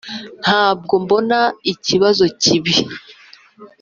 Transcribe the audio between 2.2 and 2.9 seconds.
cyibi.